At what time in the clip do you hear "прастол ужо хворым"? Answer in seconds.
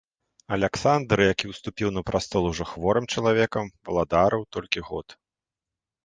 2.09-3.05